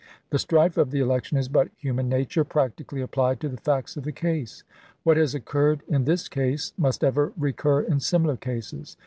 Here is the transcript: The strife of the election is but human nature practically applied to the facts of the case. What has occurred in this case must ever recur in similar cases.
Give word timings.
The 0.31 0.39
strife 0.39 0.77
of 0.77 0.89
the 0.89 0.99
election 0.99 1.37
is 1.37 1.47
but 1.47 1.69
human 1.77 2.09
nature 2.09 2.43
practically 2.43 3.01
applied 3.01 3.39
to 3.41 3.49
the 3.49 3.57
facts 3.61 3.95
of 3.95 4.03
the 4.03 4.11
case. 4.11 4.63
What 5.03 5.15
has 5.17 5.35
occurred 5.35 5.83
in 5.87 6.05
this 6.05 6.27
case 6.27 6.73
must 6.75 7.03
ever 7.03 7.33
recur 7.37 7.81
in 7.81 7.99
similar 7.99 8.35
cases. 8.35 8.97